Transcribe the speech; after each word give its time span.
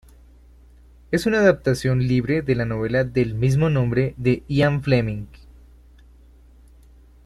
Es 1.11 1.27
una 1.27 1.37
adaptación 1.41 1.99
libre 2.07 2.41
de 2.41 2.55
la 2.55 2.65
novela 2.65 3.03
del 3.03 3.35
mismo 3.35 3.69
nombre 3.69 4.15
de 4.17 4.41
Ian 4.49 4.81
Fleming. 4.81 5.27